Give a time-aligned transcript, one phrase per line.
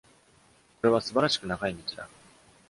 [0.81, 2.09] これは素晴らしく、長い道だ。